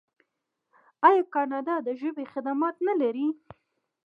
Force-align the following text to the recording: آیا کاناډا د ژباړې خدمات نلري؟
آیا 1.07 1.23
کاناډا 1.33 1.75
د 1.85 1.87
ژباړې 1.99 2.25
خدمات 2.33 2.75
نلري؟ 2.87 3.27